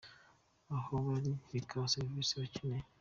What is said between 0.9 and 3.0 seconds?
bari ikabaha serivisi bakeneye.